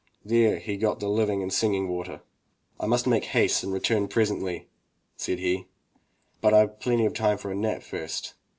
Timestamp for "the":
0.99-1.07